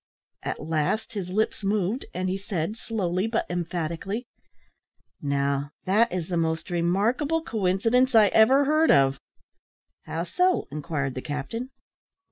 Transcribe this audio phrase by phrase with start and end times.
[0.41, 4.25] At last his lips moved, and he said, slowly but emphatically
[5.21, 9.19] "Now, that is the most remarkable coincidence I ever heard of."
[10.05, 11.69] "How so?" inquired the captain.